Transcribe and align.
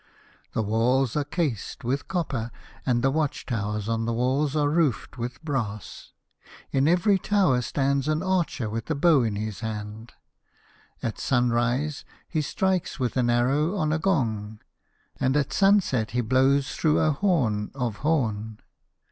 The 0.53 0.63
walls 0.63 1.15
are 1.15 1.23
cased 1.23 1.83
with 1.83 2.07
copper, 2.07 2.49
and 2.87 3.03
the 3.03 3.11
watch 3.11 3.45
towers 3.45 3.87
on 3.87 4.05
the 4.05 4.13
walls 4.13 4.55
are 4.55 4.67
roofed 4.67 5.19
with 5.19 5.39
brass. 5.43 6.13
In 6.71 6.87
every 6.87 7.19
tower 7.19 7.61
stands 7.61 8.07
an 8.07 8.23
archer 8.23 8.67
with 8.67 8.89
a 8.89 8.95
bow 8.95 9.21
in 9.21 9.35
his 9.35 9.59
hand. 9.59 10.13
At 11.03 11.19
sun 11.19 11.51
rise 11.51 12.03
he 12.27 12.41
strikes 12.41 12.99
with 12.99 13.15
an 13.15 13.29
arrow 13.29 13.77
on 13.77 13.93
a 13.93 13.99
gong, 13.99 14.59
and 15.19 15.37
at 15.37 15.53
sunset 15.53 16.09
he 16.17 16.21
blows 16.21 16.73
through 16.73 16.99
a 16.99 17.11
horn 17.11 17.69
of 17.75 17.97
horn. 17.97 18.57